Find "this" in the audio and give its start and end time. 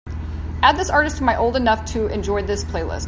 0.77-0.89, 2.41-2.63